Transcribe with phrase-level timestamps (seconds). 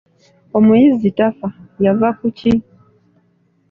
[0.57, 1.47] Omuyizzi tafa,
[1.83, 2.51] yava ku ki?